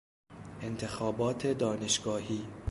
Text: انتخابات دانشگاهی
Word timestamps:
انتخابات 0.61 1.47
دانشگاهی 1.47 2.45